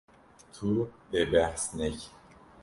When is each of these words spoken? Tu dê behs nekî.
Tu 0.53 0.69
dê 1.11 1.21
behs 1.31 1.63
nekî. 1.77 2.09